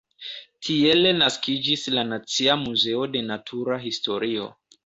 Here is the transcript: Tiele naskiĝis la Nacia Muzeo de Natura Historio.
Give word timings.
Tiele 0.67 1.11
naskiĝis 1.17 1.83
la 1.97 2.05
Nacia 2.13 2.57
Muzeo 2.65 3.07
de 3.17 3.25
Natura 3.29 3.81
Historio. 3.89 4.53